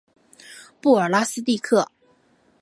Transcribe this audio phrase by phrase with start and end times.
[0.81, 1.87] 布尔拉斯蒂克。